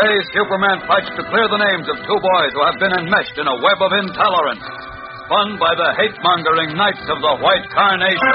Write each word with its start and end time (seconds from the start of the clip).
Today, 0.00 0.16
Superman 0.32 0.80
fights 0.88 1.12
to 1.12 1.22
clear 1.28 1.44
the 1.44 1.60
names 1.60 1.84
of 1.92 1.96
two 2.08 2.16
boys 2.24 2.50
who 2.56 2.64
have 2.64 2.80
been 2.80 2.88
enmeshed 3.04 3.36
in 3.36 3.44
a 3.44 3.56
web 3.60 3.84
of 3.84 3.92
intolerance, 3.92 4.64
spun 5.28 5.60
by 5.60 5.76
the 5.76 5.92
hate-mongering 6.00 6.72
Knights 6.72 7.04
of 7.04 7.20
the 7.20 7.36
White 7.44 7.68
Carnation. 7.68 8.32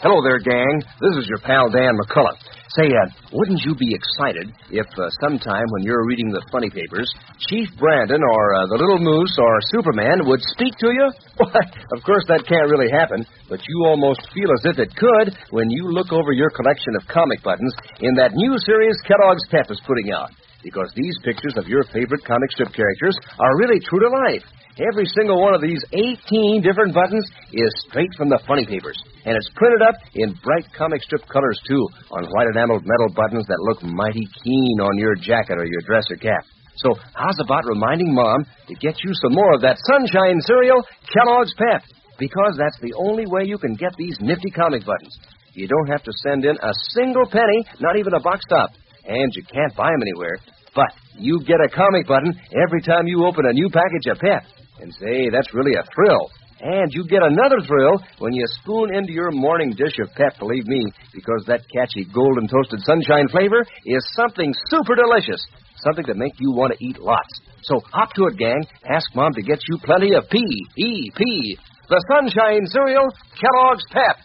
Hello 0.00 0.24
there, 0.24 0.40
gang. 0.40 0.80
This 1.04 1.20
is 1.20 1.28
your 1.28 1.40
pal 1.44 1.68
Dan 1.68 1.92
McCullough. 2.00 2.55
Say, 2.76 2.92
uh, 2.92 3.08
wouldn't 3.32 3.64
you 3.64 3.72
be 3.72 3.88
excited 3.88 4.52
if 4.68 4.84
uh, 5.00 5.08
sometime 5.24 5.64
when 5.72 5.80
you're 5.80 6.04
reading 6.04 6.28
the 6.28 6.44
funny 6.52 6.68
papers, 6.68 7.08
Chief 7.48 7.72
Brandon 7.80 8.20
or 8.20 8.42
uh, 8.52 8.68
the 8.68 8.76
Little 8.76 9.00
Moose 9.00 9.32
or 9.40 9.64
Superman 9.72 10.28
would 10.28 10.44
speak 10.52 10.76
to 10.84 10.92
you? 10.92 11.08
Why, 11.40 11.64
of 11.96 12.04
course 12.04 12.28
that 12.28 12.44
can't 12.44 12.68
really 12.68 12.92
happen, 12.92 13.24
but 13.48 13.64
you 13.64 13.76
almost 13.88 14.28
feel 14.36 14.52
as 14.52 14.76
if 14.76 14.76
it 14.76 14.92
could 14.92 15.32
when 15.56 15.72
you 15.72 15.88
look 15.88 16.12
over 16.12 16.36
your 16.36 16.52
collection 16.52 16.92
of 17.00 17.08
comic 17.08 17.40
buttons 17.40 17.72
in 18.04 18.12
that 18.20 18.36
new 18.36 18.52
series 18.68 19.00
Kellogg's 19.08 19.48
Pep 19.48 19.72
is 19.72 19.80
putting 19.88 20.12
out. 20.12 20.28
Because 20.60 20.92
these 20.92 21.16
pictures 21.24 21.56
of 21.56 21.72
your 21.72 21.84
favorite 21.96 22.28
comic 22.28 22.52
strip 22.52 22.76
characters 22.76 23.16
are 23.40 23.56
really 23.56 23.80
true 23.88 24.04
to 24.04 24.10
life. 24.28 24.44
Every 24.76 25.08
single 25.16 25.40
one 25.40 25.54
of 25.56 25.64
these 25.64 25.80
18 25.88 26.60
different 26.60 26.92
buttons 26.92 27.24
is 27.48 27.72
straight 27.88 28.12
from 28.12 28.28
the 28.28 28.36
funny 28.46 28.68
papers. 28.68 29.00
And 29.24 29.32
it's 29.32 29.48
printed 29.56 29.80
up 29.80 29.96
in 30.12 30.36
bright 30.44 30.68
comic 30.76 31.00
strip 31.00 31.24
colors, 31.32 31.56
too, 31.64 31.80
on 32.12 32.28
white 32.28 32.52
enameled 32.52 32.84
metal 32.84 33.08
buttons 33.08 33.48
that 33.48 33.64
look 33.64 33.80
mighty 33.82 34.28
keen 34.44 34.76
on 34.84 34.98
your 35.00 35.14
jacket 35.16 35.56
or 35.56 35.64
your 35.64 35.80
dress 35.88 36.04
or 36.12 36.16
cap. 36.20 36.44
So, 36.84 36.92
how's 37.16 37.40
about 37.40 37.64
reminding 37.64 38.12
Mom 38.12 38.44
to 38.68 38.74
get 38.74 39.00
you 39.00 39.16
some 39.24 39.32
more 39.32 39.54
of 39.54 39.62
that 39.62 39.80
sunshine 39.80 40.44
cereal, 40.44 40.84
Kellogg's 41.08 41.56
Pep? 41.56 41.80
Because 42.18 42.60
that's 42.60 42.76
the 42.84 42.92
only 43.00 43.24
way 43.24 43.48
you 43.48 43.56
can 43.56 43.80
get 43.80 43.96
these 43.96 44.18
nifty 44.20 44.50
comic 44.50 44.84
buttons. 44.84 45.16
You 45.54 45.68
don't 45.68 45.88
have 45.88 46.04
to 46.04 46.12
send 46.20 46.44
in 46.44 46.52
a 46.52 46.72
single 46.92 47.24
penny, 47.32 47.64
not 47.80 47.96
even 47.96 48.12
a 48.12 48.20
box 48.20 48.44
top. 48.50 48.76
And 49.08 49.32
you 49.32 49.42
can't 49.48 49.74
buy 49.74 49.88
them 49.88 50.04
anywhere. 50.04 50.36
But 50.74 50.92
you 51.16 51.40
get 51.48 51.64
a 51.64 51.72
comic 51.72 52.06
button 52.06 52.36
every 52.52 52.82
time 52.82 53.06
you 53.06 53.24
open 53.24 53.46
a 53.48 53.54
new 53.54 53.70
package 53.70 54.12
of 54.12 54.18
Pep. 54.18 54.44
And 54.80 54.92
say, 54.94 55.30
that's 55.30 55.54
really 55.54 55.74
a 55.74 55.84
thrill. 55.94 56.30
And 56.60 56.92
you 56.92 57.04
get 57.06 57.22
another 57.22 57.60
thrill 57.66 58.00
when 58.18 58.32
you 58.32 58.44
spoon 58.62 58.94
into 58.94 59.12
your 59.12 59.30
morning 59.30 59.70
dish 59.76 59.98
of 60.00 60.12
pep, 60.14 60.38
believe 60.38 60.66
me, 60.66 60.90
because 61.12 61.44
that 61.46 61.60
catchy 61.74 62.06
golden 62.12 62.48
toasted 62.48 62.80
sunshine 62.84 63.28
flavor 63.28 63.64
is 63.84 64.02
something 64.16 64.54
super 64.70 64.94
delicious. 64.96 65.44
Something 65.84 66.06
to 66.06 66.14
make 66.14 66.32
you 66.40 66.52
want 66.52 66.72
to 66.72 66.84
eat 66.84 66.98
lots. 66.98 67.40
So 67.62 67.80
hop 67.92 68.12
to 68.14 68.26
it, 68.26 68.38
gang. 68.38 68.64
Ask 68.88 69.14
Mom 69.14 69.34
to 69.34 69.42
get 69.42 69.60
you 69.68 69.78
plenty 69.84 70.14
of 70.14 70.28
P 70.30 70.38
E 70.38 71.10
P. 71.14 71.58
The 71.88 72.02
Sunshine 72.10 72.66
Cereal, 72.66 73.12
Kellogg's 73.38 73.84
Pep. 73.92 74.16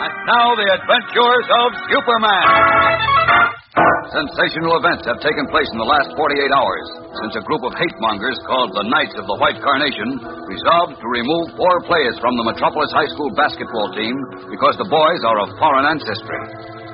And 0.00 0.14
now, 0.26 0.56
the 0.56 0.66
adventures 0.74 1.46
of 1.60 1.72
Superman. 1.92 3.19
Sensational 3.70 4.82
events 4.82 5.06
have 5.06 5.22
taken 5.22 5.46
place 5.46 5.70
in 5.70 5.78
the 5.78 5.86
last 5.86 6.10
48 6.18 6.42
hours 6.50 6.86
since 7.22 7.38
a 7.38 7.46
group 7.46 7.62
of 7.62 7.70
hate 7.78 7.94
mongers 8.02 8.34
called 8.42 8.74
the 8.74 8.90
Knights 8.90 9.14
of 9.14 9.30
the 9.30 9.38
White 9.38 9.62
Carnation 9.62 10.18
resolved 10.50 10.98
to 10.98 11.06
remove 11.06 11.54
four 11.54 11.78
players 11.86 12.18
from 12.18 12.34
the 12.34 12.42
Metropolis 12.50 12.90
High 12.90 13.06
School 13.14 13.30
basketball 13.38 13.94
team 13.94 14.18
because 14.50 14.74
the 14.74 14.90
boys 14.90 15.22
are 15.22 15.38
of 15.46 15.54
foreign 15.62 15.86
ancestry. 15.86 16.42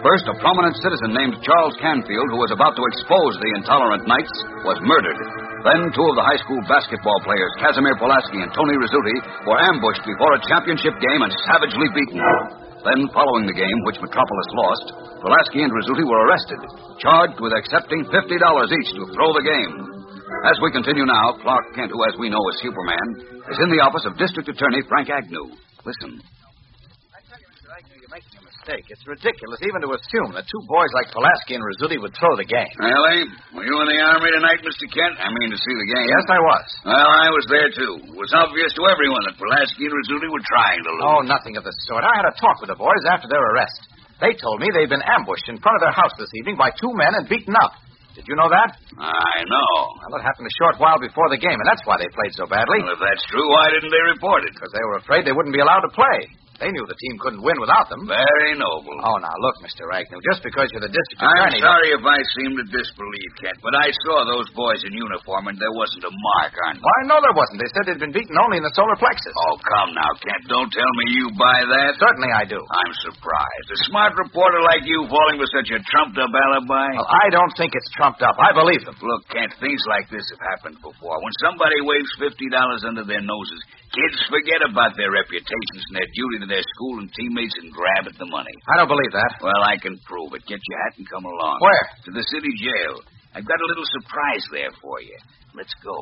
First, 0.04 0.28
a 0.28 0.37
prominent 0.37 0.76
citizen 0.84 1.16
named 1.16 1.41
Charles 1.41 1.81
Canfield, 1.81 2.28
who 2.28 2.44
was 2.44 2.53
about 2.53 2.76
to 2.76 2.84
expose 2.93 3.41
the 3.41 3.53
intolerant 3.56 4.04
Knights, 4.04 4.37
was 4.69 4.76
murdered. 4.84 5.16
Then, 5.64 5.88
two 5.97 6.04
of 6.04 6.16
the 6.20 6.28
high 6.28 6.38
school 6.44 6.60
basketball 6.69 7.25
players, 7.25 7.56
Casimir 7.56 7.97
Pulaski 7.97 8.44
and 8.44 8.53
Tony 8.53 8.76
Rizzuti, 8.76 9.16
were 9.48 9.64
ambushed 9.64 10.04
before 10.04 10.37
a 10.37 10.44
championship 10.44 10.93
game 11.00 11.25
and 11.25 11.32
savagely 11.48 11.88
beaten. 11.97 12.20
Then, 12.86 13.10
following 13.10 13.50
the 13.50 13.58
game, 13.58 13.78
which 13.82 13.98
Metropolis 13.98 14.50
lost, 14.54 14.86
Pulaski 15.19 15.66
and 15.66 15.74
Rizzuti 15.74 16.06
were 16.06 16.22
arrested, 16.22 16.62
charged 17.02 17.42
with 17.42 17.50
accepting 17.50 18.06
$50 18.06 18.14
each 18.14 18.91
to 18.94 19.10
throw 19.10 19.34
the 19.34 19.42
game. 19.42 19.74
As 20.47 20.54
we 20.62 20.70
continue 20.70 21.02
now, 21.02 21.34
Clark 21.42 21.75
Kent, 21.75 21.91
who, 21.91 21.98
as 22.06 22.14
we 22.22 22.30
know, 22.30 22.42
is 22.54 22.62
Superman, 22.62 23.42
is 23.50 23.58
in 23.58 23.75
the 23.75 23.82
office 23.82 24.06
of 24.06 24.14
District 24.14 24.46
Attorney 24.46 24.86
Frank 24.86 25.10
Agnew. 25.10 25.50
Listen. 25.82 26.22
You're 27.76 28.09
making 28.09 28.41
a 28.41 28.44
mistake. 28.48 28.88
It's 28.88 29.04
ridiculous 29.04 29.60
even 29.60 29.84
to 29.84 29.92
assume 29.92 30.32
that 30.32 30.48
two 30.48 30.62
boys 30.64 30.88
like 30.97 31.12
Pulaski 31.12 31.60
and 31.60 31.64
Rizzuti 31.64 32.00
would 32.00 32.16
throw 32.16 32.32
the 32.32 32.48
game. 32.48 32.72
Really? 32.81 33.28
Were 33.53 33.69
you 33.69 33.76
in 33.84 33.88
the 33.92 34.00
Army 34.00 34.32
tonight, 34.32 34.64
Mr. 34.64 34.88
Kent? 34.88 35.20
I 35.20 35.28
mean, 35.28 35.53
to 35.53 35.60
see 35.60 35.76
the 35.76 35.88
game. 35.92 36.09
Yes, 36.09 36.25
I 36.25 36.41
was. 36.41 36.64
Well, 36.88 37.04
I 37.20 37.28
was 37.28 37.44
there, 37.53 37.69
too. 37.76 38.00
It 38.00 38.16
was 38.16 38.32
obvious 38.32 38.72
to 38.81 38.88
everyone 38.88 39.28
that 39.28 39.37
Pulaski 39.37 39.92
and 39.92 39.92
Rizzuti 39.92 40.28
were 40.32 40.41
trying 40.48 40.81
to 40.88 40.91
lose. 40.97 41.04
Oh, 41.04 41.20
nothing 41.28 41.60
of 41.60 41.69
the 41.69 41.75
sort. 41.84 42.00
I 42.00 42.16
had 42.16 42.25
a 42.32 42.34
talk 42.41 42.64
with 42.64 42.72
the 42.72 42.81
boys 42.81 43.04
after 43.12 43.28
their 43.28 43.44
arrest. 43.44 43.76
They 44.25 44.32
told 44.41 44.64
me 44.64 44.72
they'd 44.72 44.88
been 44.88 45.04
ambushed 45.04 45.44
in 45.53 45.60
front 45.60 45.76
of 45.76 45.84
their 45.84 45.93
house 45.93 46.16
this 46.16 46.32
evening 46.41 46.56
by 46.56 46.72
two 46.81 46.97
men 46.97 47.12
and 47.12 47.28
beaten 47.28 47.53
up. 47.60 47.76
Did 48.16 48.25
you 48.25 48.41
know 48.41 48.48
that? 48.48 48.72
I 48.97 49.44
know. 49.44 49.72
Well, 50.08 50.16
it 50.16 50.25
happened 50.25 50.48
a 50.48 50.56
short 50.56 50.81
while 50.81 50.97
before 50.97 51.28
the 51.28 51.37
game, 51.37 51.60
and 51.60 51.69
that's 51.69 51.84
why 51.84 52.00
they 52.00 52.08
played 52.08 52.32
so 52.32 52.48
badly. 52.48 52.81
Well, 52.81 52.97
if 52.97 53.04
that's 53.04 53.20
true, 53.28 53.44
why 53.44 53.69
didn't 53.76 53.93
they 53.93 54.04
report 54.16 54.48
it? 54.48 54.56
Because 54.56 54.72
they 54.72 54.81
were 54.88 54.97
afraid 55.04 55.28
they 55.28 55.37
wouldn't 55.37 55.53
be 55.53 55.60
allowed 55.60 55.84
to 55.84 55.93
play. 55.93 56.32
They 56.56 56.72
knew 56.72 56.89
the 56.89 56.97
team 56.97 57.15
couldn't 57.21 57.44
win 57.44 57.61
without 57.61 57.93
them. 57.93 58.09
Very 58.09 58.56
noble. 58.56 58.97
Oh, 59.05 59.21
now 59.21 59.37
look, 59.44 59.61
Mr. 59.61 59.84
Agnew, 59.93 60.17
just 60.25 60.41
because 60.41 60.72
you're 60.72 60.81
the 60.81 60.89
district 60.89 61.21
attorney... 61.21 61.61
I'm 61.61 61.69
sorry 61.69 61.93
if 61.93 62.00
I 62.00 62.19
seem 62.33 62.56
to 62.56 62.65
disbelieve, 62.72 63.31
Kent, 63.44 63.61
but 63.61 63.77
I 63.77 63.93
saw 64.09 64.25
those 64.25 64.49
boys 64.56 64.81
in 64.89 64.97
uniform 64.97 65.53
and 65.53 65.56
there 65.61 65.75
wasn't 65.77 66.09
a 66.09 66.12
mark 66.12 66.56
on 66.72 66.81
them. 66.81 66.84
Why, 66.84 66.99
no, 67.12 67.21
there 67.21 67.37
wasn't. 67.37 67.61
They 67.61 67.69
said 67.77 67.84
they'd 67.84 68.00
been 68.00 68.17
beaten 68.17 68.41
only 68.41 68.56
in 68.56 68.65
the 68.65 68.72
solar 68.72 68.97
plexus. 68.97 69.37
Oh, 69.37 69.61
come 69.61 69.93
now, 69.93 70.11
Kent. 70.17 70.49
Don't 70.49 70.72
tell 70.72 70.93
me 70.97 71.05
you 71.12 71.28
buy 71.37 71.61
that. 71.61 72.00
Certainly 72.00 72.33
I 72.33 72.49
do. 72.49 72.56
I'm 72.56 72.94
surprised. 73.05 73.67
A 73.77 73.78
smart 73.93 74.17
reporter 74.17 74.65
like 74.65 74.88
you 74.88 75.05
falling 75.12 75.37
for 75.37 75.49
such 75.53 75.69
a 75.77 75.78
trumped 75.93 76.17
up 76.17 76.33
alibi. 76.33 76.97
Well, 76.97 77.05
I 77.05 77.28
don't 77.28 77.53
think 77.61 77.77
it's 77.77 77.91
trumped 78.00 78.25
up. 78.25 78.41
I 78.41 78.56
believe 78.56 78.81
them. 78.81 78.97
Look, 78.97 79.28
Kent, 79.28 79.53
things 79.61 79.84
like 79.93 80.09
this 80.09 80.25
have 80.33 80.41
happened 80.56 80.81
before. 80.81 81.21
When 81.21 81.37
somebody 81.44 81.84
waves 81.84 82.09
$50 82.17 82.33
under 82.88 83.05
their 83.05 83.21
noses, 83.21 83.61
kids 83.96 84.18
forget 84.28 84.60
about 84.68 84.92
their 85.00 85.08
reputations 85.08 85.80
and 85.88 85.94
their 85.96 86.10
duty 86.12 86.36
to 86.44 86.48
their 86.52 86.64
school 86.76 87.00
and 87.00 87.08
teammates 87.16 87.56
and 87.64 87.72
grab 87.72 88.04
at 88.04 88.16
the 88.20 88.28
money. 88.28 88.52
I 88.68 88.76
don't 88.76 88.92
believe 88.92 89.12
that. 89.16 89.40
Well, 89.40 89.62
I 89.64 89.80
can 89.80 89.96
prove 90.04 90.36
it. 90.36 90.44
Get 90.44 90.60
your 90.60 90.78
hat 90.84 91.00
and 91.00 91.08
come 91.08 91.24
along. 91.24 91.56
Where? 91.64 91.84
To 92.04 92.10
the 92.12 92.24
city 92.28 92.52
jail. 92.60 93.00
I've 93.32 93.48
got 93.48 93.56
a 93.56 93.68
little 93.72 93.88
surprise 94.00 94.44
there 94.52 94.72
for 94.80 95.00
you. 95.00 95.16
Let's 95.56 95.72
go. 95.80 95.96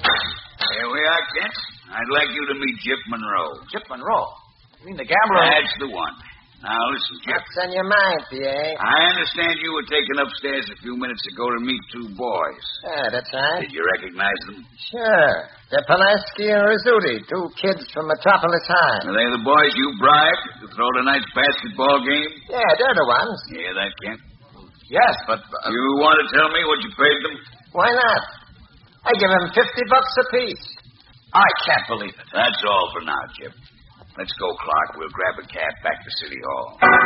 Here 0.00 0.88
we 0.88 1.00
are, 1.04 1.22
Kent. 1.36 1.56
I'd 1.92 2.12
like 2.12 2.30
you 2.32 2.44
to 2.48 2.54
meet 2.54 2.76
Jip 2.80 3.02
Monroe. 3.08 3.60
Chip 3.72 3.84
Monroe. 3.90 4.28
You 4.80 4.86
mean 4.86 4.96
the 4.96 5.04
gambler? 5.04 5.44
That's 5.44 5.76
the 5.80 5.90
one. 5.92 6.14
Now, 6.60 6.76
listen, 6.92 7.16
Jip. 7.24 7.40
What's 7.40 7.56
on 7.64 7.72
your 7.72 7.88
mind, 7.88 8.20
D.A.? 8.28 8.76
I 8.76 8.96
understand 9.16 9.56
you 9.64 9.72
were 9.72 9.88
taken 9.88 10.20
upstairs 10.20 10.68
a 10.68 10.76
few 10.84 10.92
minutes 10.92 11.24
ago 11.32 11.48
to 11.56 11.60
meet 11.64 11.80
two 11.88 12.12
boys. 12.12 12.64
Yeah, 12.84 13.08
that's 13.08 13.32
right. 13.32 13.64
Did 13.64 13.72
you 13.72 13.80
recognize 13.96 14.36
them? 14.44 14.60
Sure. 14.92 15.32
They're 15.72 15.88
Pulaski 15.88 16.52
and 16.52 16.60
Rizzuti, 16.68 17.24
two 17.32 17.48
kids 17.56 17.80
from 17.96 18.12
Metropolis 18.12 18.60
High. 18.68 19.08
Are 19.08 19.16
they 19.16 19.28
the 19.32 19.40
boys 19.40 19.72
you 19.72 19.88
bribed 19.96 20.44
to 20.60 20.66
throw 20.76 20.88
tonight's 21.00 21.32
basketball 21.32 22.04
game? 22.04 22.28
Yeah, 22.52 22.70
they're 22.76 22.98
the 22.98 23.08
ones. 23.08 23.38
Yeah, 23.56 23.72
that, 23.80 23.92
Kent? 24.04 24.20
Yes, 24.92 25.14
but. 25.24 25.40
Uh, 25.40 25.72
You 25.72 25.84
want 25.96 26.20
to 26.20 26.26
tell 26.36 26.52
me 26.52 26.60
what 26.68 26.78
you 26.84 26.90
paid 26.92 27.18
them? 27.24 27.36
Why 27.72 27.88
not? 27.88 28.22
I 29.08 29.16
give 29.16 29.32
them 29.32 29.48
50 29.48 29.64
bucks 29.88 30.12
apiece. 30.28 30.66
I 31.32 31.48
can't 31.64 31.86
believe 31.88 32.12
it. 32.12 32.28
That's 32.36 32.60
all 32.68 32.90
for 32.92 33.00
now, 33.00 33.22
Chip. 33.38 33.54
Let's 34.20 34.36
go, 34.36 34.52
Clark. 34.52 35.00
We'll 35.00 35.08
grab 35.16 35.32
a 35.40 35.46
cab 35.48 35.72
back 35.80 35.96
to 35.96 36.10
City 36.20 36.36
Hall. 36.44 36.76
Well, 36.76 37.00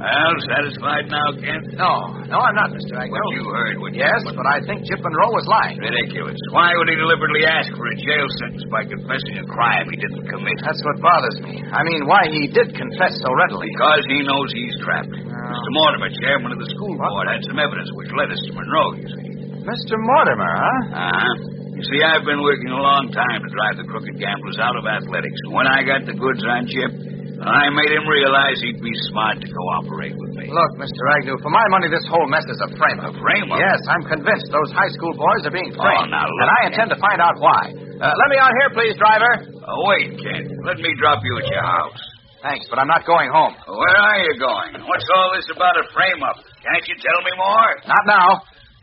Well, 0.00 0.32
satisfied 0.48 1.12
now, 1.12 1.28
Kent? 1.36 1.76
No, 1.76 1.92
no, 2.24 2.40
I'm 2.40 2.56
not, 2.56 2.72
Mr. 2.72 2.96
Agnew. 2.96 3.20
What 3.20 3.36
you 3.36 3.44
heard, 3.52 3.76
what 3.84 3.92
you 3.92 4.00
Yes, 4.00 4.24
but 4.32 4.48
I 4.48 4.64
think 4.64 4.88
Chip 4.88 5.04
Monroe 5.04 5.28
was 5.28 5.44
lying. 5.44 5.76
Ridiculous. 5.76 6.40
Why 6.56 6.72
would 6.72 6.88
he 6.88 6.96
deliberately 6.96 7.44
ask 7.44 7.68
for 7.76 7.84
a 7.84 7.96
jail 8.00 8.24
sentence 8.40 8.64
by 8.72 8.88
confessing 8.88 9.44
a 9.44 9.46
crime 9.52 9.92
he 9.92 10.00
didn't 10.00 10.24
commit? 10.24 10.56
That's 10.64 10.80
what 10.88 11.04
bothers 11.04 11.36
me. 11.44 11.60
I 11.68 11.84
mean, 11.84 12.08
why 12.08 12.24
he 12.32 12.48
did 12.48 12.72
confess 12.72 13.12
so 13.20 13.28
readily. 13.44 13.68
Because 13.76 14.08
he 14.08 14.24
knows 14.24 14.48
he's 14.56 14.76
trapped. 14.80 15.12
Mr. 15.12 15.70
Mortimer, 15.84 16.08
chairman 16.24 16.56
of 16.56 16.64
the 16.64 16.70
school 16.72 16.96
board, 16.96 17.28
had 17.28 17.44
some 17.44 17.60
evidence 17.60 17.92
which 17.92 18.08
led 18.16 18.32
us 18.32 18.40
to 18.48 18.56
Monroe, 18.56 18.96
you 18.96 19.04
see. 19.04 19.29
Mr. 19.66 19.94
Mortimer, 20.00 20.52
huh? 20.56 20.80
Uh-huh. 20.96 21.34
You 21.76 21.84
see, 21.88 22.00
I've 22.04 22.24
been 22.28 22.40
working 22.44 22.68
a 22.72 22.80
long 22.80 23.08
time 23.12 23.40
to 23.40 23.48
drive 23.48 23.76
the 23.80 23.88
crooked 23.88 24.16
gamblers 24.20 24.58
out 24.60 24.76
of 24.76 24.84
athletics. 24.84 25.38
When 25.48 25.64
I 25.64 25.80
got 25.84 26.04
the 26.04 26.12
goods 26.12 26.44
on 26.44 26.68
Chip, 26.68 26.92
I 27.40 27.72
made 27.72 27.88
him 27.88 28.04
realize 28.04 28.60
he'd 28.60 28.84
be 28.84 28.92
smart 29.08 29.40
to 29.40 29.48
cooperate 29.48 30.12
with 30.12 30.36
me. 30.36 30.52
Look, 30.52 30.72
Mr. 30.76 31.02
Agnew, 31.16 31.40
for 31.40 31.48
my 31.48 31.64
money, 31.72 31.88
this 31.88 32.04
whole 32.12 32.28
mess 32.28 32.44
is 32.52 32.60
a 32.60 32.68
frame-up. 32.76 33.16
A 33.16 33.20
frame-up? 33.20 33.56
Yes, 33.56 33.80
I'm 33.88 34.04
convinced 34.04 34.52
those 34.52 34.68
high 34.76 34.92
school 34.92 35.16
boys 35.16 35.48
are 35.48 35.54
being 35.56 35.72
framed. 35.72 36.12
now, 36.12 36.28
look, 36.28 36.40
and 36.44 36.50
I 36.52 36.60
intend 36.68 36.88
to 36.92 37.00
find 37.00 37.16
out 37.16 37.40
why. 37.40 37.72
Uh, 37.72 38.12
let 38.12 38.28
me 38.28 38.36
out 38.36 38.52
here, 38.60 38.70
please, 38.76 38.92
driver. 39.00 39.32
Oh, 39.64 39.80
wait, 39.88 40.20
Kent. 40.20 40.52
Let 40.68 40.76
me 40.84 40.92
drop 41.00 41.24
you 41.24 41.32
at 41.40 41.48
your 41.48 41.64
house. 41.64 41.96
Thanks, 42.44 42.68
but 42.68 42.76
I'm 42.80 42.88
not 42.88 43.08
going 43.08 43.28
home. 43.32 43.56
Where 43.68 43.96
are 44.04 44.20
you 44.24 44.36
going? 44.36 44.76
What's 44.84 45.08
all 45.16 45.32
this 45.36 45.48
about 45.52 45.80
a 45.80 45.84
frame-up? 45.96 46.36
Can't 46.60 46.84
you 46.92 46.96
tell 47.00 47.20
me 47.24 47.32
more? 47.40 47.68
Not 47.88 48.04
now. 48.04 48.28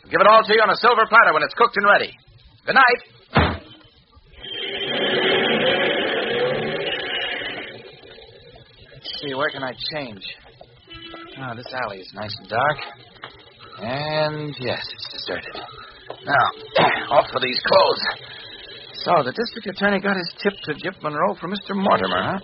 Give 0.10 0.22
it 0.22 0.28
all 0.28 0.42
to 0.44 0.54
you 0.54 0.62
on 0.64 0.70
a 0.70 0.78
silver 0.78 1.06
platter 1.10 1.34
when 1.34 1.44
it's 1.44 1.54
cooked 1.54 1.76
and 1.76 1.86
ready. 1.86 2.16
Good 2.66 2.76
night. 2.76 3.00
Let's 8.94 9.12
see, 9.22 9.34
where 9.36 9.50
can 9.52 9.64
I 9.64 9.74
change? 9.94 10.24
Ah, 11.40 11.54
this 11.56 11.68
alley 11.74 12.00
is 12.00 12.12
nice 12.16 12.36
and 12.40 12.50
dark. 12.50 12.78
And 13.80 14.56
yes, 14.60 14.80
it's 14.80 15.08
deserted. 15.12 15.60
Now, 16.24 16.46
off 17.12 17.28
for 17.32 17.40
these 17.40 17.60
clothes. 17.68 18.04
So, 19.04 19.12
the 19.24 19.36
district 19.36 19.68
attorney 19.78 20.00
got 20.00 20.16
his 20.18 20.32
tip 20.42 20.54
to 20.66 20.74
Jip 20.82 21.04
Monroe 21.04 21.36
from 21.36 21.52
Mr. 21.52 21.76
Mortimer, 21.76 22.24
huh? 22.24 22.40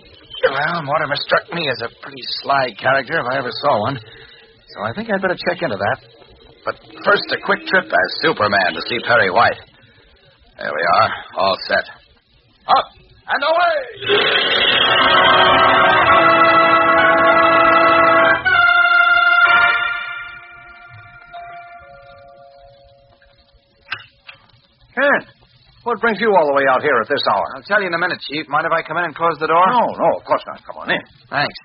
Well, 0.52 0.82
Mortimer 0.82 1.16
struck 1.16 1.48
me 1.52 1.68
as 1.68 1.80
a 1.82 1.88
pretty 2.02 2.22
sly 2.44 2.72
character 2.78 3.18
if 3.18 3.26
I 3.32 3.38
ever 3.38 3.50
saw 3.50 3.80
one. 3.80 3.98
So 4.74 4.82
I 4.82 4.92
think 4.94 5.08
I'd 5.10 5.22
better 5.22 5.36
check 5.48 5.62
into 5.62 5.76
that. 5.76 5.98
But 6.64 6.76
first, 7.04 7.28
a 7.30 7.36
quick 7.44 7.60
trip 7.66 7.84
as 7.84 8.08
Superman 8.22 8.72
to 8.72 8.80
see 8.88 8.98
Perry 9.06 9.30
White. 9.30 9.60
There 10.58 10.72
we 10.72 10.84
are, 10.96 11.10
all 11.36 11.56
set. 11.68 11.84
Up 12.66 12.86
and 13.28 13.42
away! 13.44 14.84
Kent, 24.94 25.26
what 25.82 26.00
brings 26.00 26.16
you 26.20 26.32
all 26.32 26.46
the 26.46 26.54
way 26.54 26.64
out 26.70 26.80
here 26.80 26.96
at 27.02 27.08
this 27.10 27.20
hour? 27.28 27.44
I'll 27.56 27.66
tell 27.66 27.82
you 27.82 27.88
in 27.88 27.94
a 27.94 27.98
minute, 27.98 28.20
Chief. 28.30 28.48
Mind 28.48 28.64
if 28.64 28.72
I 28.72 28.80
come 28.86 28.96
in 28.96 29.04
and 29.04 29.14
close 29.14 29.36
the 29.40 29.48
door? 29.48 29.66
No, 29.68 29.84
no, 30.00 30.08
of 30.16 30.24
course 30.24 30.42
not. 30.46 30.64
Come 30.64 30.80
on 30.80 30.88
in. 30.88 31.02
Thanks. 31.28 31.58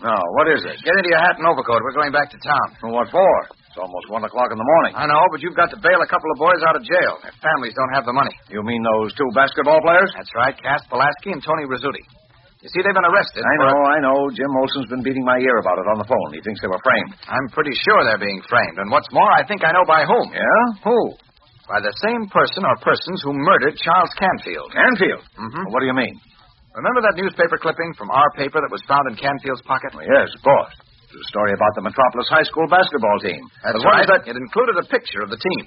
Now, 0.00 0.16
what 0.38 0.48
is 0.48 0.64
it? 0.64 0.80
Get 0.80 0.96
into 0.96 1.10
your 1.10 1.20
hat 1.20 1.36
and 1.36 1.46
overcoat. 1.46 1.82
We're 1.82 1.92
going 1.92 2.12
back 2.12 2.30
to 2.30 2.38
town. 2.38 2.68
And 2.82 2.92
what 2.92 3.10
for? 3.10 3.28
It's 3.72 3.80
almost 3.80 4.04
one 4.12 4.20
o'clock 4.20 4.52
in 4.52 4.60
the 4.60 4.68
morning. 4.76 4.92
I 5.00 5.08
know, 5.08 5.24
but 5.32 5.40
you've 5.40 5.56
got 5.56 5.72
to 5.72 5.80
bail 5.80 5.96
a 6.04 6.08
couple 6.12 6.28
of 6.28 6.38
boys 6.44 6.60
out 6.68 6.76
of 6.76 6.84
jail. 6.84 7.16
Their 7.24 7.32
families 7.40 7.72
don't 7.72 7.88
have 7.96 8.04
the 8.04 8.12
money. 8.12 8.36
You 8.52 8.60
mean 8.60 8.84
those 8.84 9.16
two 9.16 9.24
basketball 9.32 9.80
players? 9.80 10.12
That's 10.12 10.28
right, 10.36 10.52
Cass 10.60 10.84
Pulaski 10.92 11.32
and 11.32 11.40
Tony 11.40 11.64
Rizzuti. 11.64 12.04
You 12.60 12.68
see, 12.68 12.84
they've 12.84 12.92
been 12.92 13.08
arrested. 13.08 13.40
I 13.42 13.54
know, 13.64 13.72
a- 13.72 13.90
I 13.96 13.98
know. 14.04 14.28
Jim 14.36 14.52
Olsen's 14.60 14.92
been 14.92 15.00
beating 15.00 15.24
my 15.24 15.40
ear 15.40 15.56
about 15.56 15.80
it 15.80 15.88
on 15.88 15.96
the 15.96 16.04
phone. 16.04 16.36
He 16.36 16.44
thinks 16.44 16.60
they 16.60 16.68
were 16.68 16.84
framed. 16.84 17.16
I'm 17.32 17.48
pretty 17.56 17.72
sure 17.80 17.96
they're 18.04 18.20
being 18.20 18.44
framed. 18.44 18.76
And 18.76 18.92
what's 18.92 19.08
more, 19.10 19.32
I 19.32 19.40
think 19.48 19.64
I 19.64 19.72
know 19.72 19.88
by 19.88 20.04
whom. 20.04 20.28
Yeah? 20.36 20.62
Who? 20.84 21.16
By 21.66 21.80
the 21.80 21.96
same 22.04 22.28
person 22.28 22.68
or 22.68 22.76
persons 22.84 23.24
who 23.24 23.32
murdered 23.32 23.74
Charles 23.80 24.12
Canfield. 24.20 24.68
Canfield. 24.76 25.24
Mm-hmm. 25.40 25.72
What 25.72 25.80
do 25.80 25.88
you 25.88 25.96
mean? 25.96 26.20
Remember 26.76 27.00
that 27.08 27.16
newspaper 27.16 27.56
clipping 27.56 27.96
from 27.96 28.12
our 28.12 28.28
paper 28.36 28.60
that 28.60 28.70
was 28.70 28.84
found 28.84 29.08
in 29.10 29.16
Canfield's 29.16 29.64
pocket? 29.64 29.96
Well, 29.96 30.04
yes, 30.06 30.28
of 30.36 30.42
course. 30.44 30.76
A 31.12 31.24
story 31.28 31.52
about 31.52 31.76
the 31.76 31.84
Metropolis 31.84 32.24
High 32.32 32.46
School 32.48 32.64
basketball 32.72 33.18
team. 33.20 33.44
That's 33.60 33.76
But 33.76 33.84
what 33.84 33.94
right. 34.00 34.04
is 34.04 34.10
that? 34.16 34.22
It 34.32 34.36
included 34.40 34.80
a 34.80 34.86
picture 34.88 35.20
of 35.20 35.28
the 35.28 35.36
team. 35.36 35.62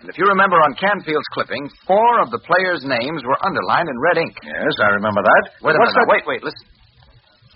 And 0.00 0.06
if 0.06 0.14
you 0.14 0.26
remember 0.30 0.54
on 0.62 0.78
Canfield's 0.78 1.26
clipping, 1.34 1.66
four 1.88 2.22
of 2.22 2.30
the 2.30 2.38
players' 2.38 2.86
names 2.86 3.20
were 3.26 3.34
underlined 3.42 3.90
in 3.90 3.96
red 3.98 4.18
ink. 4.22 4.34
Yes, 4.46 4.76
I 4.78 4.94
remember 4.94 5.18
that. 5.24 5.42
Wait 5.66 5.74
a 5.74 5.80
What's 5.82 5.90
minute. 5.98 6.06
that? 6.06 6.12
Wait, 6.14 6.24
wait, 6.30 6.42
listen. 6.46 6.62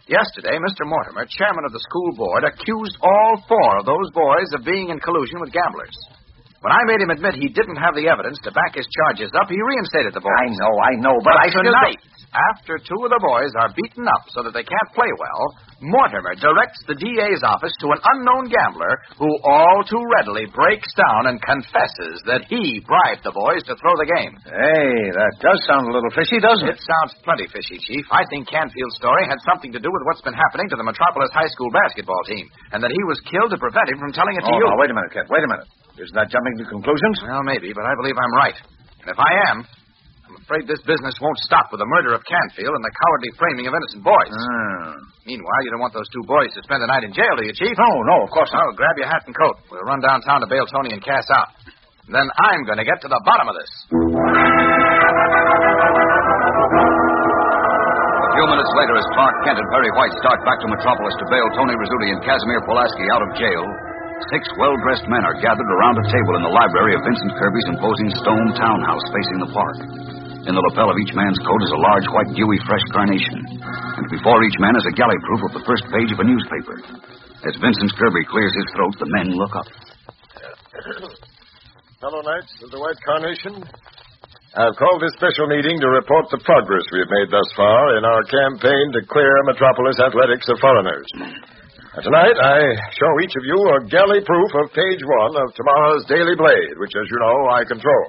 Yesterday, 0.08 0.56
Mr. 0.56 0.88
Mortimer, 0.88 1.29
chairman 1.29 1.69
of 1.69 1.73
the 1.76 1.85
school 1.85 2.11
board, 2.17 2.43
accused 2.49 2.96
all 3.05 3.38
four 3.44 3.70
of 3.79 3.85
those 3.85 4.08
boys 4.17 4.49
of 4.56 4.64
being 4.64 4.88
in 4.88 4.99
collusion 5.05 5.37
with 5.38 5.52
gamblers. 5.52 5.93
When 6.64 6.73
I 6.73 6.81
made 6.88 6.99
him 7.05 7.12
admit 7.12 7.37
he 7.38 7.52
didn't 7.52 7.76
have 7.79 7.94
the 7.94 8.08
evidence 8.08 8.40
to 8.43 8.50
back 8.50 8.75
his 8.75 8.88
charges 9.05 9.31
up, 9.37 9.46
he 9.52 9.61
reinstated 9.61 10.17
the 10.17 10.25
boys. 10.25 10.32
I 10.32 10.49
know, 10.58 10.75
I 10.81 10.93
know, 10.99 11.14
but, 11.23 11.37
But 11.37 11.44
I 11.44 11.49
tonight, 11.55 12.00
after 12.34 12.76
two 12.78 13.00
of 13.04 13.10
the 13.10 13.22
boys 13.22 13.52
are 13.56 13.72
beaten 13.72 14.04
up 14.06 14.25
so 14.34 14.42
that 14.44 14.52
they 14.52 14.64
can't 14.66 14.90
play 14.94 15.08
well, 15.16 15.42
Mortimer 15.80 16.34
directs 16.34 16.82
the 16.90 16.98
DA's 16.98 17.40
office 17.46 17.70
to 17.80 17.88
an 17.94 18.00
unknown 18.02 18.50
gambler 18.50 18.98
who 19.16 19.30
all 19.46 19.80
too 19.86 20.02
readily 20.19 20.44
breaks 20.50 20.90
down 20.98 21.30
and 21.30 21.38
confesses 21.40 22.19
that 22.26 22.42
he 22.50 22.82
bribed 22.82 23.22
the 23.22 23.30
boys 23.30 23.62
to 23.70 23.78
throw 23.78 23.94
the 23.96 24.10
game. 24.10 24.34
Hey, 24.42 24.92
that 25.14 25.32
does 25.38 25.60
sound 25.70 25.86
a 25.86 25.92
little 25.94 26.10
fishy, 26.12 26.42
doesn't 26.42 26.66
It 26.66 26.76
it? 26.76 26.82
sounds 26.82 27.14
plenty 27.22 27.46
fishy, 27.48 27.78
Chief. 27.78 28.04
I 28.10 28.26
think 28.28 28.50
Canfield's 28.50 28.98
story 28.98 29.22
had 29.30 29.38
something 29.46 29.70
to 29.72 29.80
do 29.80 29.88
with 29.88 30.02
what's 30.10 30.20
been 30.26 30.34
happening 30.36 30.66
to 30.75 30.76
the 30.76 30.84
Metropolis 30.86 31.30
High 31.30 31.48
School 31.54 31.70
basketball 31.70 32.20
team, 32.26 32.44
and 32.75 32.82
that 32.82 32.90
he 32.90 33.02
was 33.06 33.22
killed 33.30 33.54
to 33.54 33.58
prevent 33.62 33.86
him 33.88 34.02
from 34.02 34.10
telling 34.12 34.34
it 34.34 34.42
to 34.44 34.50
Oh, 34.50 34.58
you. 34.58 34.66
now, 34.66 34.76
wait 34.82 34.90
a 34.90 34.96
minute, 34.98 35.14
Kent. 35.14 35.30
Wait 35.30 35.46
a 35.46 35.50
minute. 35.50 35.69
Isn't 35.98 36.14
that 36.19 36.30
jumping 36.30 36.58
to 36.58 36.66
conclusions? 36.66 37.22
Well, 37.22 37.42
maybe, 37.46 37.70
but 37.75 37.82
I 37.86 37.94
believe 37.98 38.14
I'm 38.19 38.34
right. 38.38 38.58
And 39.02 39.08
if 39.14 39.19
I 39.19 39.32
am, 39.50 39.56
afraid 40.48 40.64
this 40.64 40.80
business 40.88 41.12
won't 41.20 41.36
stop 41.44 41.68
with 41.68 41.76
the 41.76 41.90
murder 41.92 42.16
of 42.16 42.24
Canfield 42.24 42.72
and 42.72 42.80
the 42.80 42.88
cowardly 42.88 43.28
framing 43.36 43.68
of 43.68 43.76
innocent 43.76 44.00
boys. 44.00 44.32
Hmm. 44.32 44.96
Meanwhile, 45.28 45.60
you 45.68 45.76
don't 45.76 45.84
want 45.84 45.92
those 45.92 46.08
two 46.08 46.24
boys 46.24 46.48
to 46.56 46.64
spend 46.64 46.80
the 46.80 46.88
night 46.88 47.04
in 47.04 47.12
jail, 47.12 47.36
do 47.36 47.44
you, 47.44 47.52
Chief? 47.52 47.76
No, 47.76 47.90
no, 48.08 48.24
of 48.24 48.32
course 48.32 48.48
not. 48.48 48.64
Well, 48.64 48.80
grab 48.80 48.96
your 48.96 49.12
hat 49.12 49.28
and 49.28 49.36
coat. 49.36 49.60
We'll 49.68 49.84
run 49.84 50.00
downtown 50.00 50.40
to 50.40 50.48
bail 50.48 50.64
Tony 50.72 50.96
and 50.96 51.04
Cass 51.04 51.28
out. 51.36 51.52
And 52.08 52.16
then 52.16 52.24
I'm 52.48 52.64
going 52.64 52.80
to 52.80 52.88
get 52.88 52.96
to 53.04 53.12
the 53.12 53.20
bottom 53.28 53.52
of 53.52 53.60
this. 53.60 53.68
A 58.24 58.30
few 58.32 58.46
minutes 58.48 58.72
later, 58.72 58.96
as 58.96 59.04
Clark 59.12 59.36
Kent 59.44 59.60
and 59.60 59.68
Perry 59.68 59.92
White 60.00 60.16
start 60.16 60.40
back 60.48 60.64
to 60.64 60.68
Metropolis 60.72 61.12
to 61.20 61.28
bail 61.28 61.44
Tony 61.60 61.76
Rizzuti 61.76 62.08
and 62.08 62.24
Casimir 62.24 62.64
Pulaski 62.64 63.04
out 63.12 63.20
of 63.20 63.36
jail, 63.36 63.68
six 64.32 64.48
well-dressed 64.56 65.04
men 65.12 65.28
are 65.28 65.36
gathered 65.44 65.68
around 65.76 66.00
a 66.00 66.08
table 66.08 66.40
in 66.40 66.42
the 66.48 66.54
library 66.56 66.96
of 66.96 67.04
Vincent 67.04 67.36
Kirby's 67.36 67.68
imposing 67.68 68.08
stone 68.24 68.48
townhouse 68.56 69.04
facing 69.12 69.44
the 69.44 69.52
park. 69.52 69.76
In 70.48 70.56
the 70.56 70.64
lapel 70.72 70.88
of 70.88 70.96
each 70.96 71.12
man's 71.12 71.36
coat 71.44 71.60
is 71.60 71.76
a 71.76 71.84
large 71.92 72.08
white 72.08 72.32
dewy 72.32 72.56
fresh 72.64 72.80
carnation, 72.88 73.61
and 73.61 74.08
before 74.08 74.40
each 74.49 74.56
man 74.56 74.73
is 74.80 74.87
a 74.88 74.96
galley 74.96 75.20
proof 75.28 75.44
of 75.44 75.52
the 75.61 75.64
first 75.68 75.84
page 75.92 76.08
of 76.08 76.18
a 76.18 76.25
newspaper. 76.25 76.80
As 77.44 77.52
Vincent 77.61 77.92
Kirby 78.00 78.25
clears 78.25 78.56
his 78.56 78.64
throat, 78.73 78.96
the 78.96 79.12
men 79.12 79.37
look 79.37 79.52
up. 79.52 79.68
Fellow 82.00 82.25
Knights 82.25 82.49
of 82.64 82.73
the 82.73 82.80
White 82.80 82.96
Carnation, 83.04 83.61
I've 84.56 84.73
called 84.80 85.04
this 85.04 85.12
special 85.20 85.52
meeting 85.52 85.84
to 85.84 85.88
report 85.92 86.32
the 86.32 86.40
progress 86.40 86.88
we've 86.96 87.12
made 87.12 87.28
thus 87.28 87.52
far 87.52 88.00
in 88.00 88.08
our 88.08 88.25
campaign 88.25 88.96
to 88.96 89.04
clear 89.04 89.28
Metropolis 89.44 90.00
athletics 90.00 90.49
of 90.49 90.56
foreigners. 90.64 91.04
Tonight, 91.99 92.38
I 92.38 92.62
show 92.95 93.12
each 93.26 93.35
of 93.35 93.43
you 93.43 93.59
a 93.59 93.83
galley 93.90 94.23
proof 94.23 94.50
of 94.62 94.71
page 94.71 95.02
one 95.02 95.35
of 95.35 95.50
tomorrow's 95.59 96.07
Daily 96.07 96.38
Blade, 96.38 96.78
which, 96.78 96.95
as 96.95 97.07
you 97.11 97.19
know, 97.19 97.38
I 97.50 97.67
control. 97.67 98.07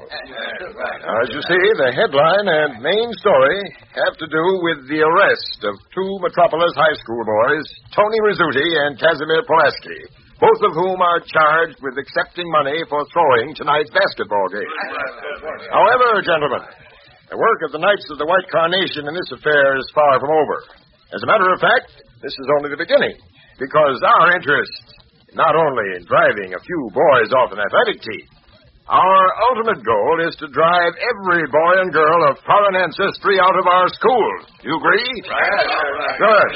As 1.25 1.27
you 1.33 1.41
see, 1.41 1.63
the 1.73 1.89
headline 1.97 2.45
and 2.45 2.85
main 2.85 3.09
story 3.17 3.57
have 3.97 4.13
to 4.21 4.27
do 4.29 4.45
with 4.61 4.85
the 4.93 5.01
arrest 5.01 5.65
of 5.65 5.73
two 5.89 6.11
Metropolis 6.21 6.69
high 6.77 6.97
school 7.01 7.23
boys, 7.25 7.65
Tony 7.97 8.19
Rizzuti 8.29 8.69
and 8.85 9.01
Casimir 9.01 9.41
Pulaski, 9.49 9.99
both 10.37 10.61
of 10.69 10.77
whom 10.77 11.01
are 11.01 11.25
charged 11.25 11.81
with 11.81 11.97
accepting 11.97 12.45
money 12.53 12.77
for 12.93 13.01
throwing 13.09 13.57
tonight's 13.57 13.89
basketball 13.89 14.53
game. 14.53 14.69
However, 15.73 16.21
gentlemen, 16.21 16.61
the 17.25 17.41
work 17.41 17.59
of 17.65 17.73
the 17.73 17.81
Knights 17.81 18.05
of 18.13 18.21
the 18.21 18.29
White 18.29 18.53
Carnation 18.53 19.09
in 19.09 19.17
this 19.17 19.33
affair 19.33 19.81
is 19.81 19.89
far 19.97 20.21
from 20.21 20.29
over. 20.29 20.57
As 21.09 21.25
a 21.25 21.29
matter 21.31 21.49
of 21.49 21.57
fact, 21.57 21.89
this 22.21 22.37
is 22.37 22.47
only 22.59 22.69
the 22.69 22.77
beginning, 22.77 23.17
because 23.59 23.99
our 24.01 24.33
interest 24.35 24.71
not 25.35 25.53
only 25.53 25.99
in 25.99 26.01
driving 26.09 26.55
a 26.55 26.61
few 26.63 26.81
boys 26.89 27.29
off 27.37 27.53
an 27.53 27.61
athletic 27.61 28.01
team, 28.01 28.25
our 28.89 29.21
ultimate 29.53 29.85
goal 29.85 30.17
is 30.25 30.33
to 30.41 30.49
drive 30.49 30.97
every 30.97 31.45
boy 31.45 31.73
and 31.85 31.93
girl 31.93 32.25
of 32.25 32.41
foreign 32.41 32.73
ancestry 32.81 33.37
out 33.37 33.53
of 33.53 33.67
our 33.69 33.85
schools. 33.93 34.49
You 34.65 34.73
agree? 34.73 35.05
Good. 36.17 36.51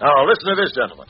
Now, 0.00 0.24
listen 0.24 0.48
to 0.48 0.56
this, 0.56 0.72
gentlemen. 0.72 1.04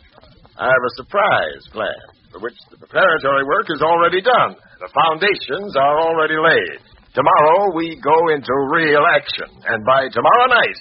I 0.58 0.66
have 0.66 0.84
a 0.84 0.96
surprise 0.98 1.62
plan 1.70 2.02
for 2.34 2.40
which 2.42 2.58
the 2.74 2.76
preparatory 2.82 3.44
work 3.46 3.70
is 3.70 3.80
already 3.86 4.18
done. 4.20 4.58
The 4.82 4.90
foundations 4.90 5.76
are 5.78 5.96
already 6.02 6.34
laid. 6.34 6.82
Tomorrow 7.14 7.76
we 7.76 8.00
go 8.02 8.16
into 8.34 8.50
real 8.74 9.04
action, 9.14 9.46
and 9.68 9.84
by 9.86 10.08
tomorrow 10.10 10.48
night, 10.50 10.78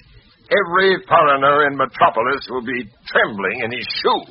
every 0.51 0.99
foreigner 1.07 1.67
in 1.71 1.79
Metropolis 1.79 2.43
will 2.51 2.65
be 2.65 2.79
trembling 3.07 3.57
in 3.63 3.69
his 3.71 3.87
shoes. 4.03 4.27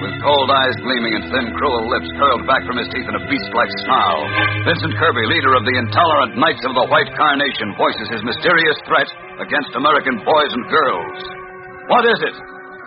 With 0.00 0.14
cold 0.20 0.48
eyes 0.52 0.76
gleaming 0.84 1.16
and 1.16 1.26
thin, 1.32 1.46
cruel 1.56 1.88
lips 1.88 2.08
curled 2.16 2.44
back 2.48 2.64
from 2.64 2.76
his 2.80 2.88
teeth 2.92 3.08
in 3.08 3.16
a 3.16 3.24
beast-like 3.28 3.72
snarl, 3.84 4.20
Vincent 4.68 4.96
Kirby, 5.00 5.24
leader 5.32 5.52
of 5.56 5.64
the 5.64 5.76
intolerant 5.80 6.36
Knights 6.36 6.64
of 6.64 6.76
the 6.76 6.86
White 6.88 7.12
Carnation, 7.16 7.76
voices 7.76 8.08
his 8.08 8.24
mysterious 8.24 8.76
threat 8.88 9.08
against 9.40 9.72
American 9.76 10.20
boys 10.24 10.52
and 10.52 10.64
girls. 10.68 11.18
What 11.88 12.04
is 12.08 12.20
it? 12.24 12.36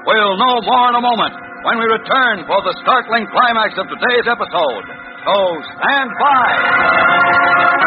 We'll 0.06 0.38
know 0.38 0.62
more 0.66 0.86
in 0.94 0.96
a 0.98 1.04
moment 1.04 1.34
when 1.66 1.78
we 1.78 1.86
return 1.90 2.46
for 2.46 2.62
the 2.66 2.74
startling 2.82 3.26
climax 3.30 3.78
of 3.78 3.86
today's 3.90 4.26
episode. 4.26 4.86
So 5.26 5.36
stand 5.78 6.10
by. 6.22 7.87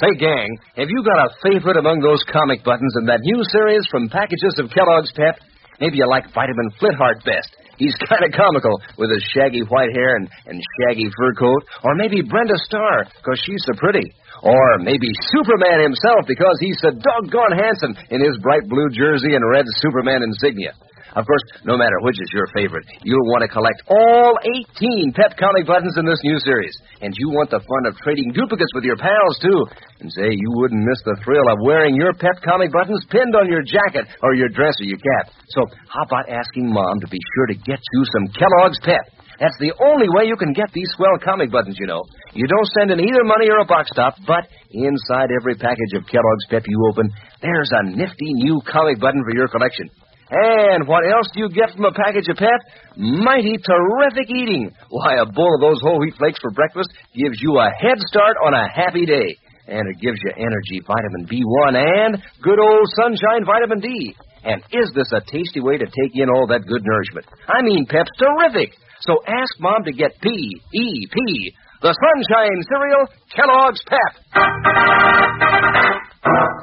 Say, 0.00 0.16
gang, 0.16 0.48
have 0.80 0.88
you 0.88 1.04
got 1.04 1.28
a 1.28 1.34
favorite 1.44 1.76
among 1.76 2.00
those 2.00 2.24
comic 2.32 2.64
buttons 2.64 2.96
in 2.96 3.04
that 3.12 3.20
new 3.20 3.36
series 3.52 3.84
from 3.92 4.08
packages 4.08 4.56
of 4.56 4.72
Kellogg's 4.72 5.12
Pep? 5.12 5.36
Maybe 5.76 6.00
you 6.00 6.08
like 6.08 6.32
Vitamin 6.32 6.72
Flintheart 6.80 7.20
best. 7.20 7.52
He's 7.76 7.92
kind 8.08 8.24
of 8.24 8.32
comical 8.32 8.80
with 8.96 9.12
his 9.12 9.20
shaggy 9.36 9.60
white 9.60 9.92
hair 9.92 10.16
and, 10.16 10.24
and 10.48 10.56
shaggy 10.80 11.04
fur 11.12 11.36
coat. 11.36 11.68
Or 11.84 11.92
maybe 12.00 12.24
Brenda 12.24 12.56
Starr, 12.64 13.12
because 13.12 13.44
she's 13.44 13.60
so 13.68 13.76
pretty. 13.76 14.08
Or 14.40 14.80
maybe 14.80 15.12
Superman 15.36 15.84
himself, 15.84 16.24
because 16.24 16.56
he's 16.64 16.80
so 16.80 16.96
doggone 16.96 17.60
handsome 17.60 17.92
in 18.08 18.24
his 18.24 18.40
bright 18.40 18.64
blue 18.72 18.88
jersey 18.96 19.36
and 19.36 19.44
red 19.44 19.68
Superman 19.84 20.24
insignia. 20.24 20.72
Of 21.18 21.26
course, 21.26 21.42
no 21.66 21.74
matter 21.74 21.98
which 22.06 22.18
is 22.22 22.30
your 22.30 22.46
favorite, 22.54 22.86
you'll 23.02 23.26
want 23.34 23.42
to 23.42 23.50
collect 23.50 23.82
all 23.90 24.38
18 24.78 25.10
Pep 25.10 25.34
comic 25.34 25.66
buttons 25.66 25.98
in 25.98 26.06
this 26.06 26.22
new 26.22 26.38
series. 26.46 26.74
And 27.02 27.10
you 27.18 27.34
want 27.34 27.50
the 27.50 27.58
fun 27.58 27.84
of 27.90 27.98
trading 27.98 28.30
duplicates 28.30 28.70
with 28.78 28.86
your 28.86 28.94
pals, 28.94 29.36
too. 29.42 29.60
And 29.98 30.12
say, 30.12 30.30
you 30.30 30.50
wouldn't 30.62 30.86
miss 30.86 31.02
the 31.02 31.18
thrill 31.26 31.46
of 31.50 31.58
wearing 31.66 31.98
your 31.98 32.14
Pep 32.14 32.38
comic 32.46 32.70
buttons 32.70 33.02
pinned 33.10 33.34
on 33.34 33.50
your 33.50 33.66
jacket 33.66 34.06
or 34.22 34.38
your 34.38 34.48
dress 34.54 34.78
or 34.78 34.86
your 34.86 35.02
cap. 35.02 35.34
So, 35.50 35.66
how 35.90 36.06
about 36.06 36.30
asking 36.30 36.70
Mom 36.70 37.02
to 37.02 37.08
be 37.10 37.18
sure 37.34 37.46
to 37.50 37.56
get 37.58 37.82
you 37.82 38.02
some 38.14 38.30
Kellogg's 38.30 38.78
Pep? 38.86 39.02
That's 39.40 39.56
the 39.56 39.72
only 39.80 40.06
way 40.12 40.28
you 40.28 40.36
can 40.36 40.52
get 40.52 40.68
these 40.76 40.92
swell 40.94 41.16
comic 41.24 41.50
buttons, 41.50 41.74
you 41.80 41.88
know. 41.88 42.04
You 42.36 42.44
don't 42.46 42.70
send 42.76 42.92
in 42.92 43.00
either 43.00 43.24
money 43.24 43.48
or 43.48 43.58
a 43.58 43.64
box 43.64 43.88
top, 43.96 44.14
but 44.28 44.44
inside 44.70 45.32
every 45.32 45.56
package 45.56 45.96
of 45.96 46.04
Kellogg's 46.06 46.46
Pep 46.52 46.68
you 46.68 46.78
open, 46.92 47.08
there's 47.40 47.72
a 47.72 47.88
nifty 47.88 48.36
new 48.36 48.60
comic 48.68 49.00
button 49.00 49.24
for 49.24 49.34
your 49.34 49.48
collection. 49.48 49.88
And 50.30 50.86
what 50.86 51.02
else 51.02 51.26
do 51.34 51.40
you 51.40 51.50
get 51.50 51.74
from 51.74 51.84
a 51.84 51.92
package 51.92 52.28
of 52.30 52.36
Pep? 52.36 52.60
Mighty 52.96 53.58
terrific 53.58 54.30
eating. 54.30 54.70
Why, 54.88 55.18
a 55.18 55.26
bowl 55.26 55.50
of 55.56 55.60
those 55.60 55.82
whole 55.82 55.98
wheat 55.98 56.14
flakes 56.18 56.38
for 56.40 56.50
breakfast 56.50 56.90
gives 57.14 57.42
you 57.42 57.58
a 57.58 57.70
head 57.82 57.98
start 58.06 58.36
on 58.46 58.54
a 58.54 58.70
happy 58.70 59.06
day. 59.06 59.36
And 59.66 59.86
it 59.90 60.00
gives 60.00 60.18
you 60.22 60.30
energy, 60.38 60.82
vitamin 60.86 61.26
B1, 61.26 61.74
and 61.74 62.22
good 62.42 62.58
old 62.58 62.86
sunshine 62.94 63.44
vitamin 63.44 63.80
D. 63.80 64.14
And 64.42 64.62
is 64.72 64.90
this 64.94 65.10
a 65.12 65.20
tasty 65.20 65.60
way 65.60 65.78
to 65.78 65.84
take 65.84 66.14
in 66.14 66.30
all 66.30 66.46
that 66.48 66.66
good 66.66 66.82
nourishment? 66.82 67.26
I 67.46 67.62
mean, 67.62 67.86
Pep's 67.86 68.10
terrific. 68.18 68.74
So 69.00 69.18
ask 69.26 69.60
Mom 69.60 69.84
to 69.84 69.92
get 69.92 70.20
P 70.20 70.28
E 70.30 71.06
P, 71.12 71.54
the 71.82 71.92
sunshine 71.92 72.62
cereal, 72.68 73.06
Kellogg's 73.34 73.82
Pep. 73.88 74.12